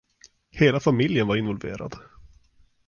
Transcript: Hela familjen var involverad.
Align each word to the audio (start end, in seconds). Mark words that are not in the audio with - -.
Hela 0.51 0.79
familjen 0.79 1.27
var 1.27 1.35
involverad. 1.35 1.95